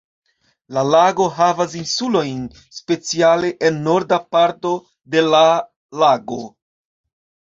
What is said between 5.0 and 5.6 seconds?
de la